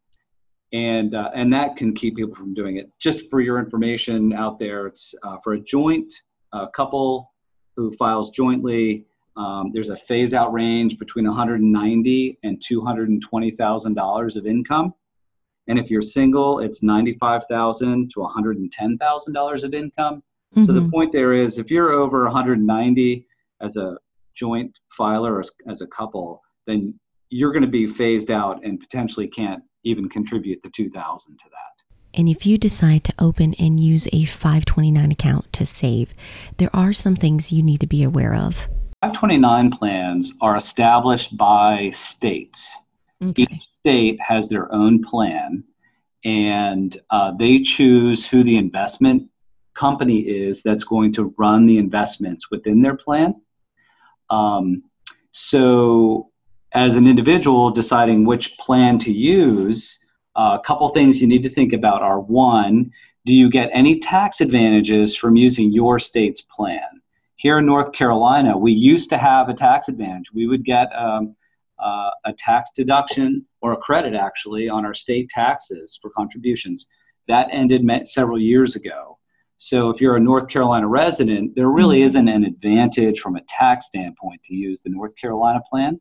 and 0.74 1.16
uh, 1.16 1.30
and 1.34 1.54
that 1.54 1.76
can 1.76 1.94
keep 1.94 2.16
people 2.16 2.36
from 2.36 2.54
doing 2.54 2.78
it. 2.78 2.90
Just 3.00 3.30
for 3.30 3.40
your 3.40 3.60
information 3.60 4.34
out 4.34 4.60
there, 4.60 4.88
it's 4.88 5.14
uh, 5.24 5.38
for 5.44 5.54
a 5.54 5.60
joint 5.60 6.14
uh, 6.52 6.68
couple 6.68 7.32
who 7.76 7.92
files 7.94 8.30
jointly. 8.30 9.06
Um, 9.38 9.72
there's 9.74 9.90
a 9.90 9.98
phase 9.98 10.34
out 10.34 10.52
range 10.54 10.98
between 10.98 11.26
190 11.26 12.40
and 12.44 12.62
220 12.62 13.52
thousand 13.52 13.94
dollars 13.94 14.38
of 14.38 14.48
income, 14.48 14.94
and 15.68 15.80
if 15.80 15.90
you're 15.90 16.02
single, 16.02 16.60
it's 16.60 16.84
95 16.84 17.44
thousand 17.50 18.12
to 18.12 18.22
110 18.22 18.98
thousand 18.98 19.34
dollars 19.34 19.64
of 19.64 19.74
income. 19.74 20.24
Mm-hmm. 20.56 20.64
So 20.64 20.74
the 20.74 20.82
mm-hmm. 20.82 20.92
point 20.92 21.12
there 21.12 21.34
is, 21.34 21.58
if 21.58 21.70
you're 21.70 21.92
over 21.92 22.24
190 22.26 23.26
as 23.62 23.78
a 23.78 23.98
joint 24.36 24.78
filer 24.92 25.36
or 25.36 25.40
as, 25.42 25.52
as 25.68 25.82
a 25.82 25.88
couple, 25.88 26.42
then 26.68 27.00
you're 27.30 27.52
going 27.52 27.64
to 27.64 27.70
be 27.70 27.88
phased 27.88 28.32
out 28.32 28.64
and 28.64 28.80
potentially 28.80 29.28
can't 29.28 29.64
even 29.84 30.10
contribute 30.10 30.62
the 30.64 30.70
2000 30.70 31.38
to 31.38 31.46
that. 31.46 31.76
And 32.18 32.30
if 32.30 32.46
you 32.46 32.58
decide 32.58 33.04
to 33.06 33.14
open 33.20 33.54
and 33.60 33.80
use 33.80 34.08
a 34.14 34.24
529 34.24 35.12
account 35.12 35.52
to 35.54 35.66
save, 35.66 36.14
there 36.58 36.70
are 36.74 36.94
some 36.94 37.16
things 37.16 37.52
you 37.52 37.62
need 37.62 37.82
to 37.82 37.88
be 37.88 38.04
aware 38.04 38.34
of. 38.34 38.68
529 39.02 39.72
plans 39.72 40.34
are 40.42 40.56
established 40.56 41.36
by 41.36 41.90
states. 41.92 42.72
Okay. 43.30 43.48
Each 43.52 43.68
state 43.74 44.20
has 44.22 44.50
their 44.50 44.74
own 44.74 45.04
plan, 45.04 45.64
and 46.24 46.98
uh, 47.10 47.32
they 47.38 47.62
choose 47.62 48.28
who 48.28 48.44
the 48.44 48.58
investment 48.58 49.30
company 49.74 50.20
is 50.22 50.64
that's 50.64 50.84
going 50.84 51.14
to 51.14 51.34
run 51.38 51.66
the 51.66 51.78
investments 51.78 52.50
within 52.50 52.82
their 52.82 52.96
plan. 52.96 53.36
Um, 54.30 54.84
so 55.32 56.32
as 56.74 56.96
an 56.96 57.08
individual 57.08 57.72
deciding 57.72 58.26
which 58.26 58.58
plan 58.58 58.98
to 59.00 59.12
use, 59.12 60.00
uh, 60.36 60.58
a 60.60 60.64
couple 60.66 60.88
things 60.90 61.22
you 61.22 61.28
need 61.28 61.44
to 61.44 61.50
think 61.50 61.74
about 61.74 62.02
are 62.02 62.20
one, 62.20 62.92
do 63.26 63.34
you 63.34 63.50
get 63.50 63.70
any 63.74 64.00
tax 64.00 64.42
advantages 64.42 65.16
from 65.16 65.36
using 65.36 65.72
your 65.72 66.00
state's 66.00 66.42
plan? 66.42 67.02
Here 67.38 67.60
in 67.60 67.66
North 67.66 67.92
Carolina, 67.92 68.58
we 68.58 68.72
used 68.72 69.10
to 69.10 69.18
have 69.18 69.50
a 69.50 69.54
tax 69.54 69.88
advantage. 69.88 70.32
We 70.34 70.48
would 70.48 70.64
get 70.64 70.88
um, 70.96 71.36
uh, 71.84 72.12
a 72.26 72.34
tax 72.34 72.72
deduction 72.76 73.46
or 73.62 73.74
a 73.74 73.78
credit 73.78 74.14
actually 74.14 74.70
on 74.70 74.86
our 74.86 74.94
state 74.94 75.30
taxes 75.30 75.98
for 76.02 76.10
contributions. 76.12 76.88
That 77.28 77.48
ended 77.52 77.86
several 78.08 78.40
years 78.40 78.76
ago. 78.76 79.18
So 79.58 79.90
if 79.90 80.02
you're 80.02 80.18
a 80.18 80.22
North 80.22 80.50
Carolina 80.50 80.88
resident, 80.88 81.56
there 81.56 81.70
really 81.70 82.00
mm-hmm. 82.00 82.08
isn't 82.08 82.28
an 82.28 82.44
advantage 82.44 83.20
from 83.20 83.36
a 83.36 83.42
tax 83.48 83.88
standpoint 83.88 84.42
to 84.46 84.54
use 84.54 84.82
the 84.82 84.90
North 84.90 85.16
Carolina 85.16 85.62
plan. 85.70 86.00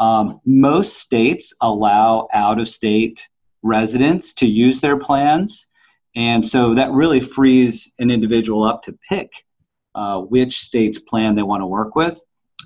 Um, 0.00 0.40
most 0.44 0.98
states 0.98 1.54
allow 1.60 2.28
out 2.32 2.58
of 2.58 2.68
state 2.68 3.26
residents 3.62 4.34
to 4.34 4.46
use 4.46 4.80
their 4.80 4.98
plans. 4.98 5.66
And 6.16 6.44
so 6.44 6.74
that 6.74 6.90
really 6.92 7.20
frees 7.20 7.92
an 7.98 8.10
individual 8.10 8.64
up 8.64 8.82
to 8.84 8.98
pick 9.08 9.30
uh, 9.94 10.20
which 10.20 10.58
state's 10.58 10.98
plan 10.98 11.34
they 11.34 11.42
want 11.42 11.62
to 11.62 11.66
work 11.66 11.94
with. 11.94 12.18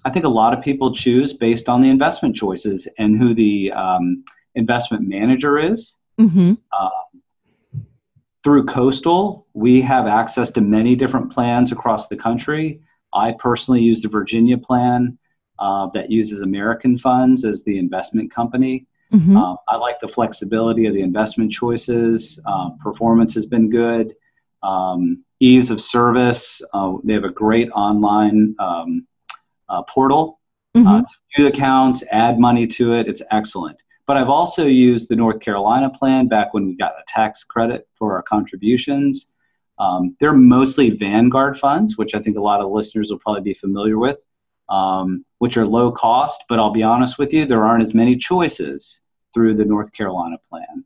I 0.04 0.10
think 0.10 0.24
a 0.24 0.28
lot 0.28 0.56
of 0.56 0.62
people 0.62 0.94
choose 0.94 1.32
based 1.32 1.68
on 1.68 1.82
the 1.82 1.90
investment 1.90 2.36
choices 2.36 2.88
and 2.98 3.18
who 3.18 3.34
the 3.34 3.72
um, 3.72 4.24
investment 4.54 5.08
manager 5.08 5.58
is. 5.58 5.98
Mm-hmm. 6.20 6.54
Uh, 6.72 6.90
through 8.44 8.66
Coastal, 8.66 9.46
we 9.52 9.80
have 9.80 10.06
access 10.06 10.50
to 10.52 10.60
many 10.60 10.94
different 10.94 11.32
plans 11.32 11.72
across 11.72 12.08
the 12.08 12.16
country. 12.16 12.80
I 13.12 13.34
personally 13.38 13.82
use 13.82 14.02
the 14.02 14.08
Virginia 14.08 14.56
plan 14.58 15.18
uh, 15.58 15.88
that 15.94 16.10
uses 16.10 16.40
American 16.40 16.98
funds 16.98 17.44
as 17.44 17.64
the 17.64 17.78
investment 17.78 18.32
company. 18.32 18.86
Mm-hmm. 19.12 19.36
Uh, 19.36 19.56
I 19.68 19.76
like 19.76 20.00
the 20.00 20.08
flexibility 20.08 20.86
of 20.86 20.94
the 20.94 21.00
investment 21.00 21.50
choices. 21.50 22.40
Uh, 22.46 22.70
performance 22.80 23.34
has 23.34 23.46
been 23.46 23.70
good. 23.70 24.14
Um, 24.62 25.24
ease 25.40 25.70
of 25.70 25.80
service. 25.80 26.62
Uh, 26.72 26.94
they 27.04 27.14
have 27.14 27.24
a 27.24 27.30
great 27.30 27.70
online 27.70 28.54
um, 28.58 29.06
uh, 29.68 29.82
portal 29.82 30.40
uh, 30.74 30.78
mm-hmm. 30.78 31.00
to 31.00 31.14
view 31.36 31.46
accounts, 31.48 32.04
add 32.10 32.38
money 32.38 32.66
to 32.66 32.94
it. 32.94 33.08
It's 33.08 33.22
excellent. 33.30 33.78
But 34.06 34.16
I've 34.16 34.30
also 34.30 34.66
used 34.66 35.08
the 35.08 35.16
North 35.16 35.40
Carolina 35.40 35.90
plan 35.90 36.28
back 36.28 36.54
when 36.54 36.66
we 36.66 36.76
got 36.76 36.92
a 36.92 37.02
tax 37.08 37.44
credit 37.44 37.86
for 37.98 38.14
our 38.14 38.22
contributions. 38.22 39.32
Um, 39.78 40.16
they're 40.18 40.32
mostly 40.32 40.90
Vanguard 40.90 41.58
funds, 41.58 41.98
which 41.98 42.14
I 42.14 42.20
think 42.20 42.36
a 42.36 42.40
lot 42.40 42.60
of 42.60 42.70
listeners 42.70 43.10
will 43.10 43.18
probably 43.18 43.42
be 43.42 43.54
familiar 43.54 43.98
with 43.98 44.18
um, 44.68 45.24
which 45.38 45.56
are 45.56 45.66
low 45.66 45.90
cost, 45.90 46.44
but 46.48 46.58
I'll 46.58 46.72
be 46.72 46.82
honest 46.82 47.18
with 47.18 47.32
you, 47.32 47.46
there 47.46 47.64
aren't 47.64 47.82
as 47.82 47.94
many 47.94 48.16
choices 48.16 49.02
through 49.34 49.54
the 49.54 49.64
North 49.64 49.92
Carolina 49.92 50.36
plan. 50.48 50.84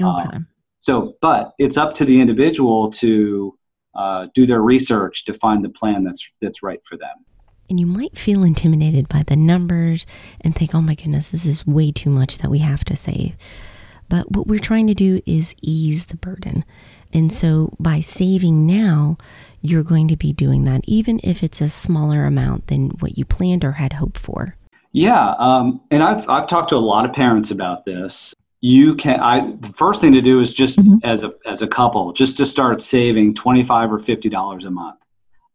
Okay. 0.00 0.36
Um, 0.36 0.46
so, 0.80 1.16
but 1.20 1.54
it's 1.58 1.76
up 1.76 1.94
to 1.94 2.04
the 2.04 2.20
individual 2.20 2.90
to 2.90 3.56
uh, 3.94 4.26
do 4.34 4.46
their 4.46 4.62
research 4.62 5.24
to 5.26 5.34
find 5.34 5.64
the 5.64 5.68
plan 5.68 6.02
that's 6.02 6.26
that's 6.40 6.62
right 6.62 6.80
for 6.88 6.96
them. 6.96 7.24
And 7.72 7.80
you 7.80 7.86
might 7.86 8.18
feel 8.18 8.44
intimidated 8.44 9.08
by 9.08 9.22
the 9.26 9.34
numbers 9.34 10.04
and 10.42 10.54
think, 10.54 10.74
"Oh 10.74 10.82
my 10.82 10.94
goodness, 10.94 11.30
this 11.30 11.46
is 11.46 11.66
way 11.66 11.90
too 11.90 12.10
much 12.10 12.36
that 12.36 12.50
we 12.50 12.58
have 12.58 12.84
to 12.84 12.94
save." 12.94 13.34
But 14.10 14.30
what 14.30 14.46
we're 14.46 14.58
trying 14.58 14.88
to 14.88 14.94
do 14.94 15.22
is 15.24 15.56
ease 15.62 16.04
the 16.04 16.18
burden. 16.18 16.66
And 17.14 17.32
so 17.32 17.72
by 17.80 18.00
saving 18.00 18.66
now, 18.66 19.16
you're 19.62 19.82
going 19.82 20.06
to 20.08 20.18
be 20.18 20.34
doing 20.34 20.64
that, 20.64 20.82
even 20.84 21.18
if 21.24 21.42
it's 21.42 21.62
a 21.62 21.70
smaller 21.70 22.26
amount 22.26 22.66
than 22.66 22.90
what 23.00 23.16
you 23.16 23.24
planned 23.24 23.64
or 23.64 23.72
had 23.72 23.94
hoped 23.94 24.18
for. 24.18 24.54
Yeah, 24.92 25.30
um, 25.38 25.80
and 25.90 26.02
I've 26.02 26.28
I've 26.28 26.48
talked 26.48 26.68
to 26.68 26.76
a 26.76 26.88
lot 26.92 27.06
of 27.06 27.14
parents 27.14 27.50
about 27.50 27.86
this. 27.86 28.34
You 28.60 28.96
can 28.96 29.18
I 29.18 29.50
the 29.60 29.72
first 29.72 30.02
thing 30.02 30.12
to 30.12 30.20
do 30.20 30.40
is 30.40 30.52
just 30.52 30.78
mm-hmm. 30.78 30.96
as 31.04 31.22
a 31.22 31.32
as 31.46 31.62
a 31.62 31.66
couple 31.66 32.12
just 32.12 32.36
to 32.36 32.44
start 32.44 32.82
saving 32.82 33.32
twenty 33.32 33.64
five 33.64 33.90
or 33.90 33.98
fifty 33.98 34.28
dollars 34.28 34.66
a 34.66 34.70
month. 34.70 34.98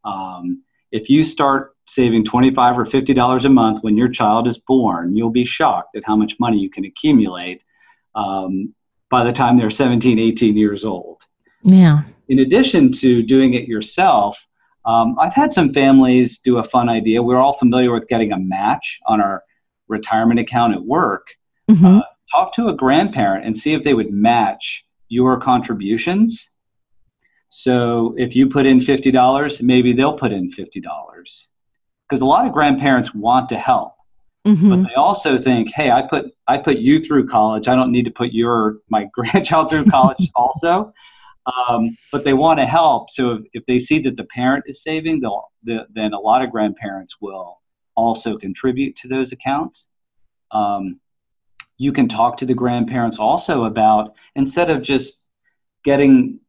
Um, 0.03 0.63
if 0.91 1.09
you 1.09 1.23
start 1.23 1.75
saving 1.87 2.25
twenty 2.25 2.53
five 2.53 2.77
or 2.77 2.85
fifty 2.85 3.13
dollars 3.13 3.45
a 3.45 3.49
month 3.49 3.83
when 3.83 3.97
your 3.97 4.09
child 4.09 4.47
is 4.47 4.57
born, 4.57 5.15
you'll 5.15 5.29
be 5.29 5.45
shocked 5.45 5.95
at 5.95 6.03
how 6.05 6.15
much 6.15 6.35
money 6.39 6.57
you 6.57 6.69
can 6.69 6.85
accumulate 6.85 7.63
um, 8.15 8.73
by 9.09 9.23
the 9.23 9.31
time 9.31 9.57
they're 9.57 9.71
17, 9.71 10.19
18 10.19 10.57
years 10.57 10.83
old. 10.83 11.21
Yeah 11.63 12.01
in 12.29 12.39
addition 12.39 12.91
to 12.91 13.23
doing 13.23 13.53
it 13.53 13.67
yourself, 13.67 14.45
um, 14.85 15.17
I've 15.19 15.33
had 15.33 15.51
some 15.51 15.73
families 15.73 16.39
do 16.39 16.57
a 16.57 16.63
fun 16.63 16.89
idea. 16.89 17.23
We're 17.23 17.39
all 17.39 17.57
familiar 17.57 17.91
with 17.93 18.07
getting 18.07 18.31
a 18.31 18.39
match 18.39 18.99
on 19.05 19.21
our 19.21 19.43
retirement 19.87 20.39
account 20.39 20.73
at 20.73 20.83
work. 20.83 21.27
Mm-hmm. 21.69 21.97
Uh, 21.97 22.01
talk 22.31 22.53
to 22.55 22.67
a 22.67 22.73
grandparent 22.73 23.45
and 23.45 23.55
see 23.55 23.73
if 23.73 23.83
they 23.83 23.93
would 23.93 24.11
match 24.11 24.85
your 25.09 25.39
contributions. 25.39 26.56
So 27.49 28.13
if 28.17 28.35
you 28.35 28.49
put 28.49 28.65
in 28.65 28.79
$50, 28.79 29.61
maybe 29.61 29.93
they'll 29.93 30.17
put 30.17 30.31
in 30.31 30.51
$50. 30.51 30.81
Because 32.09 32.21
a 32.21 32.25
lot 32.25 32.45
of 32.45 32.53
grandparents 32.53 33.13
want 33.13 33.49
to 33.49 33.57
help. 33.57 33.93
Mm-hmm. 34.45 34.69
But 34.69 34.87
they 34.87 34.95
also 34.95 35.37
think, 35.37 35.73
hey, 35.73 35.91
I 35.91 36.01
put 36.01 36.27
I 36.47 36.57
put 36.57 36.77
you 36.77 36.99
through 37.03 37.27
college. 37.27 37.67
I 37.67 37.75
don't 37.75 37.91
need 37.91 38.05
to 38.05 38.11
put 38.11 38.31
your 38.31 38.77
my 38.89 39.09
grandchild 39.13 39.69
through 39.69 39.85
college 39.85 40.31
also 40.35 40.93
um, 41.69 41.97
but 42.11 42.23
they 42.23 42.33
want 42.33 42.59
to 42.59 42.65
help. 42.65 43.09
So 43.09 43.31
if, 43.31 43.41
if, 43.53 43.65
they 43.65 43.79
see 43.79 43.99
that 44.01 44.17
the 44.17 44.25
parent 44.25 44.65
is 44.67 44.83
saving, 44.83 45.21
they'll, 45.21 45.49
the, 45.63 45.85
then 45.93 46.13
a 46.13 46.19
lot 46.19 46.41
of 46.41 46.51
grandparents 46.51 47.17
will 47.21 47.61
also 47.95 48.37
contribute 48.37 48.95
to 48.97 49.07
those 49.07 49.31
accounts. 49.31 49.89
Um, 50.51 50.99
you 51.77 51.93
can 51.93 52.07
talk 52.07 52.37
to 52.37 52.45
the 52.45 52.53
grandparents 52.53 53.19
also 53.19 53.65
about 53.65 54.13
instead 54.35 54.69
of 54.69 54.81
just 54.81 55.29
getting 55.83 56.39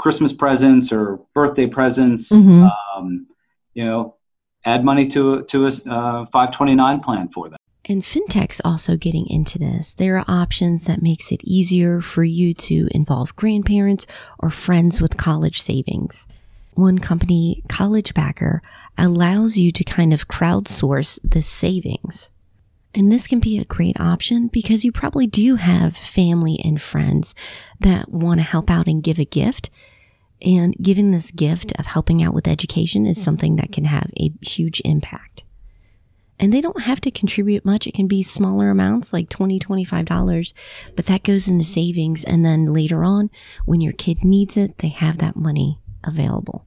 Christmas 0.00 0.32
presents 0.32 0.90
or 0.92 1.20
birthday 1.34 1.66
presents, 1.66 2.30
mm-hmm. 2.30 2.64
um, 2.96 3.26
you 3.74 3.84
know, 3.84 4.16
add 4.64 4.82
money 4.82 5.06
to 5.08 5.42
to 5.44 5.66
a 5.66 5.68
uh, 5.68 6.24
529 6.32 7.00
plan 7.00 7.28
for 7.28 7.50
them. 7.50 7.58
And 7.84 8.02
fintech's 8.02 8.62
also 8.64 8.96
getting 8.96 9.26
into 9.28 9.58
this. 9.58 9.94
There 9.94 10.16
are 10.16 10.24
options 10.26 10.86
that 10.86 11.02
makes 11.02 11.30
it 11.32 11.44
easier 11.44 12.00
for 12.00 12.24
you 12.24 12.54
to 12.54 12.88
involve 12.92 13.36
grandparents 13.36 14.06
or 14.38 14.48
friends 14.48 15.02
with 15.02 15.18
college 15.18 15.60
savings. 15.60 16.26
One 16.74 16.98
company, 16.98 17.62
College 17.68 18.14
Backer, 18.14 18.62
allows 18.96 19.58
you 19.58 19.70
to 19.72 19.84
kind 19.84 20.14
of 20.14 20.28
crowdsource 20.28 21.18
the 21.22 21.42
savings. 21.42 22.30
And 22.94 23.10
this 23.10 23.26
can 23.26 23.38
be 23.38 23.58
a 23.58 23.64
great 23.64 24.00
option 24.00 24.48
because 24.48 24.84
you 24.84 24.90
probably 24.90 25.26
do 25.26 25.56
have 25.56 25.96
family 25.96 26.58
and 26.64 26.80
friends 26.80 27.34
that 27.78 28.10
want 28.10 28.40
to 28.40 28.44
help 28.44 28.68
out 28.70 28.88
and 28.88 29.02
give 29.02 29.18
a 29.18 29.24
gift. 29.24 29.70
And 30.42 30.74
giving 30.80 31.10
this 31.10 31.30
gift 31.30 31.78
of 31.78 31.86
helping 31.86 32.22
out 32.22 32.32
with 32.32 32.48
education 32.48 33.04
is 33.04 33.22
something 33.22 33.56
that 33.56 33.72
can 33.72 33.84
have 33.84 34.10
a 34.18 34.32
huge 34.40 34.80
impact. 34.84 35.44
And 36.38 36.50
they 36.50 36.62
don't 36.62 36.84
have 36.84 37.02
to 37.02 37.10
contribute 37.10 37.66
much. 37.66 37.86
It 37.86 37.92
can 37.92 38.06
be 38.06 38.22
smaller 38.22 38.70
amounts, 38.70 39.12
like 39.12 39.28
$20, 39.28 39.60
$25, 39.60 40.54
but 40.96 41.04
that 41.04 41.22
goes 41.22 41.46
into 41.48 41.64
savings. 41.64 42.24
And 42.24 42.42
then 42.42 42.64
later 42.64 43.04
on, 43.04 43.28
when 43.66 43.82
your 43.82 43.92
kid 43.92 44.24
needs 44.24 44.56
it, 44.56 44.78
they 44.78 44.88
have 44.88 45.18
that 45.18 45.36
money 45.36 45.78
available. 46.02 46.66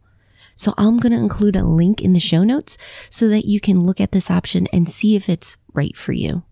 So 0.55 0.73
I'm 0.77 0.97
going 0.97 1.11
to 1.11 1.19
include 1.19 1.55
a 1.55 1.63
link 1.63 2.01
in 2.01 2.13
the 2.13 2.19
show 2.19 2.43
notes 2.43 2.77
so 3.09 3.27
that 3.29 3.45
you 3.45 3.59
can 3.59 3.83
look 3.83 3.99
at 3.99 4.11
this 4.11 4.29
option 4.29 4.67
and 4.71 4.89
see 4.89 5.15
if 5.15 5.29
it's 5.29 5.57
right 5.73 5.95
for 5.95 6.11
you. 6.11 6.43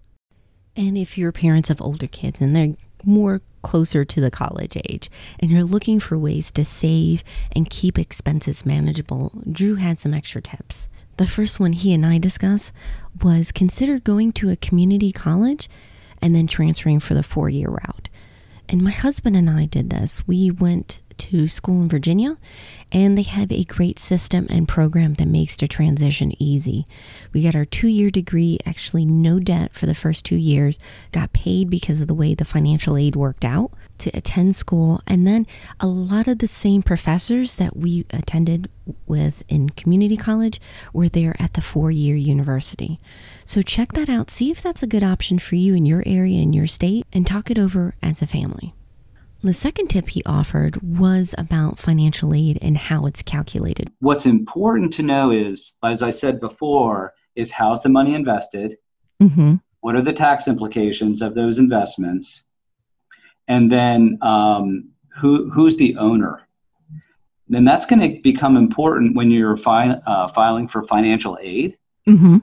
And 0.75 0.97
if 0.97 1.17
you're 1.17 1.31
parents 1.31 1.69
of 1.69 1.81
older 1.81 2.07
kids 2.07 2.41
and 2.41 2.55
they're 2.55 2.75
more 3.03 3.41
closer 3.61 4.03
to 4.03 4.21
the 4.21 4.31
college 4.31 4.77
age 4.89 5.09
and 5.39 5.51
you're 5.51 5.63
looking 5.63 5.99
for 5.99 6.17
ways 6.17 6.51
to 6.51 6.65
save 6.65 7.23
and 7.55 7.69
keep 7.69 7.99
expenses 7.99 8.65
manageable, 8.65 9.31
Drew 9.51 9.75
had 9.75 9.99
some 9.99 10.13
extra 10.13 10.41
tips. 10.41 10.87
The 11.17 11.27
first 11.27 11.59
one 11.59 11.73
he 11.73 11.93
and 11.93 12.05
I 12.05 12.17
discussed 12.17 12.73
was 13.21 13.51
consider 13.51 13.99
going 13.99 14.31
to 14.33 14.49
a 14.49 14.55
community 14.55 15.11
college 15.11 15.69
and 16.21 16.33
then 16.33 16.47
transferring 16.47 16.99
for 16.99 17.13
the 17.13 17.23
four 17.23 17.49
year 17.49 17.69
route. 17.69 18.09
And 18.69 18.81
my 18.81 18.91
husband 18.91 19.35
and 19.35 19.49
I 19.49 19.65
did 19.65 19.89
this. 19.89 20.25
We 20.27 20.49
went 20.49 21.01
to 21.17 21.47
school 21.47 21.81
in 21.81 21.89
Virginia, 21.89 22.37
and 22.91 23.17
they 23.17 23.23
have 23.23 23.51
a 23.51 23.63
great 23.63 23.99
system 23.99 24.47
and 24.49 24.67
program 24.67 25.13
that 25.15 25.27
makes 25.27 25.55
the 25.55 25.67
transition 25.67 26.31
easy. 26.39 26.85
We 27.33 27.43
got 27.43 27.55
our 27.55 27.65
two 27.65 27.87
year 27.87 28.09
degree, 28.09 28.57
actually, 28.65 29.05
no 29.05 29.39
debt 29.39 29.73
for 29.73 29.85
the 29.85 29.95
first 29.95 30.25
two 30.25 30.35
years, 30.35 30.77
got 31.11 31.33
paid 31.33 31.69
because 31.69 32.01
of 32.01 32.07
the 32.07 32.13
way 32.13 32.33
the 32.33 32.45
financial 32.45 32.97
aid 32.97 33.15
worked 33.15 33.45
out 33.45 33.71
to 33.99 34.09
attend 34.17 34.55
school, 34.55 35.01
and 35.05 35.27
then 35.27 35.45
a 35.79 35.87
lot 35.87 36.27
of 36.27 36.39
the 36.39 36.47
same 36.47 36.81
professors 36.81 37.57
that 37.57 37.77
we 37.77 38.05
attended 38.09 38.69
with 39.05 39.43
in 39.47 39.69
community 39.69 40.17
college 40.17 40.59
were 40.91 41.07
there 41.07 41.35
at 41.39 41.53
the 41.53 41.61
four 41.61 41.91
year 41.91 42.15
university. 42.15 42.99
So 43.45 43.61
check 43.61 43.93
that 43.93 44.09
out, 44.09 44.29
see 44.29 44.51
if 44.51 44.61
that's 44.61 44.83
a 44.83 44.87
good 44.87 45.03
option 45.03 45.39
for 45.39 45.55
you 45.55 45.75
in 45.75 45.85
your 45.85 46.03
area, 46.05 46.41
in 46.41 46.53
your 46.53 46.67
state, 46.67 47.05
and 47.13 47.25
talk 47.25 47.51
it 47.51 47.59
over 47.59 47.95
as 48.01 48.21
a 48.21 48.27
family. 48.27 48.73
The 49.43 49.53
second 49.53 49.87
tip 49.87 50.09
he 50.09 50.21
offered 50.25 50.81
was 50.83 51.33
about 51.37 51.79
financial 51.79 52.33
aid 52.33 52.59
and 52.61 52.77
how 52.77 53.07
it's 53.07 53.23
calculated. 53.23 53.91
What's 53.99 54.27
important 54.27 54.93
to 54.93 55.03
know 55.03 55.31
is, 55.31 55.77
as 55.83 56.03
I 56.03 56.11
said 56.11 56.39
before, 56.39 57.13
is 57.35 57.49
how's 57.49 57.81
the 57.81 57.89
money 57.89 58.13
invested? 58.13 58.77
Mm-hmm. 59.21 59.55
What 59.79 59.95
are 59.95 60.01
the 60.03 60.13
tax 60.13 60.47
implications 60.47 61.23
of 61.23 61.33
those 61.33 61.57
investments? 61.57 62.43
And 63.47 63.71
then 63.71 64.19
um, 64.21 64.89
who, 65.17 65.49
who's 65.49 65.75
the 65.77 65.97
owner? 65.97 66.47
Then 67.49 67.65
that's 67.65 67.87
going 67.87 67.99
to 67.99 68.21
become 68.21 68.55
important 68.55 69.15
when 69.15 69.31
you're 69.31 69.57
fi- 69.57 69.99
uh, 70.05 70.27
filing 70.27 70.67
for 70.67 70.83
financial 70.83 71.37
aid 71.41 71.77
Mm-hmm. 72.07 72.37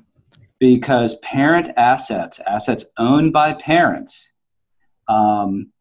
because 0.61 1.17
parent 1.17 1.73
assets, 1.77 2.41
assets 2.47 2.85
owned 2.97 3.33
by 3.33 3.55
parents, 3.55 4.31
um, 5.09 5.73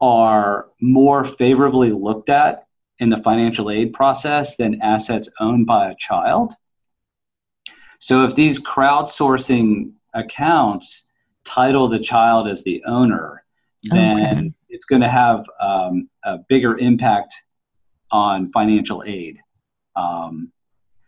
are 0.00 0.68
more 0.80 1.24
favorably 1.24 1.92
looked 1.92 2.30
at 2.30 2.66
in 2.98 3.10
the 3.10 3.18
financial 3.18 3.70
aid 3.70 3.92
process 3.92 4.56
than 4.56 4.80
assets 4.82 5.28
owned 5.40 5.66
by 5.66 5.90
a 5.90 5.94
child. 5.98 6.54
So 7.98 8.24
if 8.24 8.34
these 8.34 8.60
crowdsourcing 8.60 9.92
accounts 10.14 11.10
title 11.44 11.88
the 11.88 11.98
child 11.98 12.48
as 12.48 12.62
the 12.64 12.82
owner, 12.86 13.44
then 13.84 14.20
Okay. 14.20 14.52
it's 14.68 14.84
going 14.84 15.02
to 15.02 15.08
have 15.08 15.44
um, 15.60 16.08
a 16.24 16.38
bigger 16.48 16.78
impact 16.78 17.34
on 18.10 18.50
financial 18.52 19.02
aid. 19.06 19.38
Um, 19.96 20.52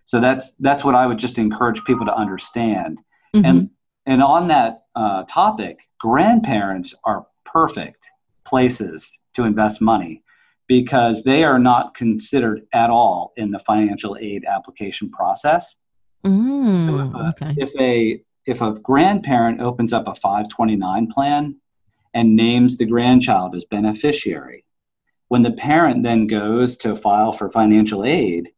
so 0.04 0.20
that's 0.20 0.52
that's 0.56 0.84
what 0.84 0.94
I 0.94 1.06
would 1.06 1.18
just 1.18 1.38
encourage 1.38 1.82
people 1.84 2.04
to 2.06 2.14
understand. 2.14 3.00
Mhm. 3.34 3.44
And 3.44 3.70
and 4.06 4.22
on 4.22 4.48
that 4.48 4.84
uh, 4.94 5.24
topic, 5.28 5.78
grandparents 5.98 6.94
are 7.04 7.26
perfect 7.44 8.04
places 8.44 9.20
to 9.34 9.44
invest 9.44 9.80
money 9.80 10.22
because 10.68 11.22
they 11.24 11.44
are 11.44 11.58
not 11.58 11.94
considered 11.94 12.62
at 12.72 12.90
all 12.90 13.32
in 13.36 13.50
the 13.50 13.58
financial 13.60 14.16
aid 14.20 14.44
application 14.44 15.10
process. 15.10 15.76
Mm, 16.24 17.14
Uh, 17.14 17.28
okay. 17.30 17.54
If 17.58 17.74
a 17.78 18.22
if 18.46 18.60
a 18.60 18.72
grandparent 18.72 19.60
opens 19.60 19.92
up 19.92 20.08
a 20.08 20.14
529 20.14 21.06
plan 21.12 21.56
and 22.14 22.36
names 22.36 22.76
the 22.76 22.86
grandchild 22.86 23.54
as 23.54 23.64
beneficiary, 23.64 24.64
when 25.28 25.42
the 25.42 25.52
parent 25.52 26.02
then 26.02 26.26
goes 26.26 26.76
to 26.78 26.96
file 26.96 27.32
for 27.32 27.50
financial 27.50 28.04
aid, 28.04 28.50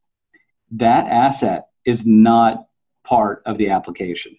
that 0.70 1.06
asset 1.06 1.68
is 1.84 2.06
not 2.06 2.66
part 3.04 3.42
of 3.46 3.58
the 3.58 3.68
application. 3.68 4.36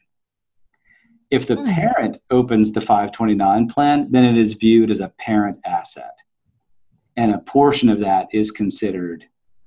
If 1.31 1.47
the 1.47 1.55
Hmm. 1.55 1.69
parent 1.69 2.21
opens 2.29 2.71
the 2.71 2.81
529 2.81 3.67
plan, 3.67 4.07
then 4.11 4.23
it 4.25 4.37
is 4.37 4.53
viewed 4.53 4.91
as 4.91 4.99
a 4.99 5.09
parent 5.19 5.57
asset. 5.65 6.15
And 7.17 7.31
a 7.33 7.39
portion 7.39 7.89
of 7.89 7.99
that 8.01 8.27
is 8.31 8.51
considered 8.51 9.25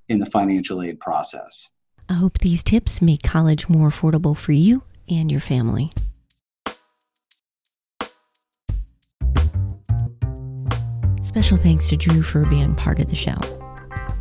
in 0.08 0.18
the 0.18 0.26
financial 0.26 0.82
aid 0.82 1.00
process. 1.00 1.68
I 2.08 2.14
hope 2.14 2.38
these 2.38 2.62
tips 2.62 3.02
make 3.02 3.22
college 3.22 3.68
more 3.68 3.88
affordable 3.88 4.36
for 4.36 4.52
you 4.52 4.82
and 5.08 5.30
your 5.30 5.40
family. 5.40 5.90
Special 11.20 11.56
thanks 11.56 11.88
to 11.90 11.96
Drew 11.96 12.22
for 12.22 12.46
being 12.46 12.74
part 12.74 13.00
of 13.00 13.08
the 13.08 13.16
show. 13.16 13.36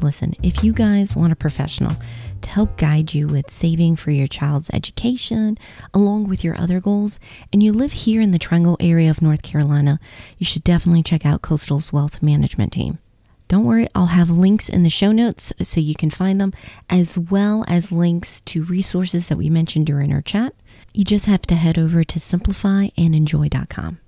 Listen, 0.02 0.34
if 0.44 0.64
you 0.64 0.74
guys 0.74 1.16
want 1.16 1.32
a 1.34 1.36
professional 1.36 1.96
to 2.42 2.50
help 2.50 2.78
guide 2.78 3.14
you 3.14 3.28
with 3.28 3.50
saving 3.50 3.96
for 3.96 4.12
your 4.12 4.28
child's 4.28 4.70
education, 4.72 5.58
along 5.94 6.28
with 6.28 6.44
your 6.44 6.58
other 6.58 6.80
goals, 6.80 7.20
and 7.52 7.62
you 7.62 7.72
live 7.72 7.92
here 7.92 8.22
in 8.22 8.32
the 8.32 8.40
Triangle 8.40 8.78
area 8.80 9.10
of 9.10 9.22
North 9.22 9.42
Carolina, 9.42 10.00
you 10.38 10.46
should 10.46 10.64
definitely 10.64 11.04
check 11.04 11.26
out 11.26 11.42
Coastal's 11.42 11.92
Wealth 11.94 12.22
Management 12.22 12.74
Team. 12.74 13.00
Don't 13.48 13.64
worry, 13.64 13.88
I'll 13.96 14.08
have 14.08 14.30
links 14.30 14.68
in 14.68 14.84
the 14.84 14.90
show 14.90 15.12
notes 15.14 15.54
so 15.62 15.80
you 15.80 15.96
can 15.96 16.10
find 16.10 16.40
them, 16.42 16.52
as 16.90 17.18
well 17.18 17.64
as 17.68 17.92
links 17.94 18.42
to 18.42 18.64
resources 18.64 19.30
that 19.30 19.38
we 19.38 19.50
mentioned 19.50 19.86
during 19.86 20.14
our 20.14 20.22
chat. 20.22 20.54
You 20.94 21.06
just 21.06 21.28
have 21.28 21.44
to 21.44 21.56
head 21.56 21.78
over 21.78 22.04
to 22.04 22.20
simplifyandenjoy.com. 22.20 24.00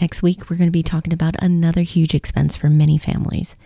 Next 0.00 0.22
week, 0.22 0.48
we're 0.48 0.56
going 0.56 0.68
to 0.68 0.72
be 0.72 0.82
talking 0.82 1.12
about 1.12 1.42
another 1.42 1.82
huge 1.82 2.14
expense 2.14 2.56
for 2.56 2.70
many 2.70 2.96
families 2.96 3.56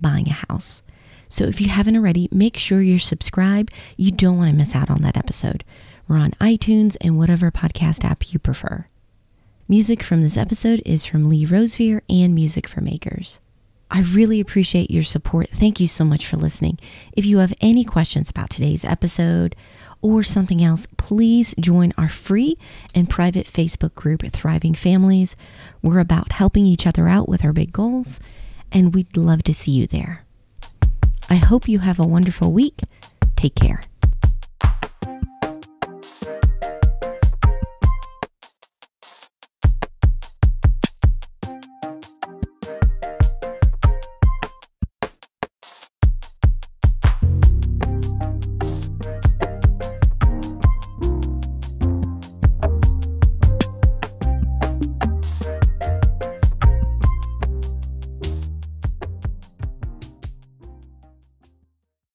buying 0.00 0.28
a 0.28 0.44
house. 0.48 0.82
So 1.30 1.44
if 1.44 1.60
you 1.60 1.70
haven't 1.70 1.96
already, 1.96 2.28
make 2.30 2.58
sure 2.58 2.82
you're 2.82 2.98
subscribed. 2.98 3.72
You 3.96 4.10
don't 4.10 4.36
want 4.36 4.50
to 4.50 4.56
miss 4.56 4.76
out 4.76 4.90
on 4.90 5.00
that 5.02 5.16
episode. 5.16 5.64
We're 6.06 6.18
on 6.18 6.32
iTunes 6.32 6.96
and 7.00 7.16
whatever 7.16 7.50
podcast 7.50 8.04
app 8.04 8.32
you 8.32 8.38
prefer. 8.38 8.86
Music 9.68 10.02
from 10.02 10.22
this 10.22 10.36
episode 10.36 10.82
is 10.84 11.06
from 11.06 11.28
Lee 11.28 11.46
Rosevere 11.46 12.02
and 12.10 12.34
Music 12.34 12.66
for 12.66 12.80
Makers. 12.80 13.38
I 13.92 14.02
really 14.02 14.40
appreciate 14.40 14.90
your 14.90 15.04
support. 15.04 15.48
Thank 15.50 15.78
you 15.78 15.86
so 15.86 16.04
much 16.04 16.26
for 16.26 16.36
listening. 16.36 16.78
If 17.12 17.24
you 17.24 17.38
have 17.38 17.54
any 17.60 17.84
questions 17.84 18.28
about 18.28 18.50
today's 18.50 18.84
episode 18.84 19.54
or 20.02 20.24
something 20.24 20.62
else, 20.62 20.86
please 20.96 21.54
join 21.60 21.92
our 21.96 22.08
free 22.08 22.56
and 22.94 23.08
private 23.08 23.46
Facebook 23.46 23.94
group, 23.94 24.22
Thriving 24.22 24.74
Families. 24.74 25.36
We're 25.82 26.00
about 26.00 26.32
helping 26.32 26.66
each 26.66 26.86
other 26.86 27.06
out 27.06 27.28
with 27.28 27.44
our 27.44 27.52
big 27.52 27.72
goals, 27.72 28.18
and 28.72 28.92
we'd 28.94 29.16
love 29.16 29.44
to 29.44 29.54
see 29.54 29.72
you 29.72 29.86
there. 29.86 30.24
I 31.30 31.36
hope 31.36 31.68
you 31.68 31.78
have 31.78 32.00
a 32.00 32.06
wonderful 32.06 32.52
week. 32.52 32.80
Take 33.36 33.54
care. 33.54 33.80